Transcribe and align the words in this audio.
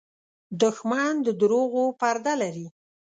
دښمن 0.61 1.13
د 1.25 1.27
دروغو 1.41 1.83
پرده 1.99 2.33
لري 2.41 2.67